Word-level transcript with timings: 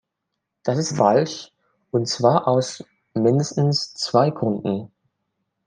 Das 0.63 0.79
ist 0.79 0.97
falsch, 0.97 1.51
und 1.91 2.07
zwar 2.07 2.47
aus 2.47 2.83
mindestens 3.13 3.93
zwei 3.93 4.31
Gründen. 4.31 4.91